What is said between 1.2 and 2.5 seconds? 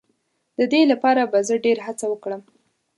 به زه ډېر هڅه وکړم.